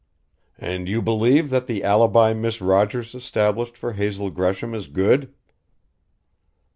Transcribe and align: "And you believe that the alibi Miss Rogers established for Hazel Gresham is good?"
"And 0.57 0.89
you 0.89 0.99
believe 0.99 1.51
that 1.51 1.67
the 1.67 1.83
alibi 1.83 2.33
Miss 2.33 2.59
Rogers 2.59 3.13
established 3.13 3.77
for 3.77 3.93
Hazel 3.93 4.31
Gresham 4.31 4.73
is 4.73 4.87
good?" 4.87 5.31